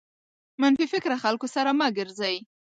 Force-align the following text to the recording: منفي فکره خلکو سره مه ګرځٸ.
منفي 0.61 0.85
فکره 0.93 1.15
خلکو 1.23 1.47
سره 1.55 1.69
مه 1.79 1.87
ګرځٸ. 1.97 2.19